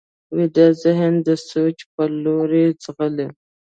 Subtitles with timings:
[0.35, 2.51] ویده ذهن د سوچ پر لور
[2.83, 3.27] ځغلي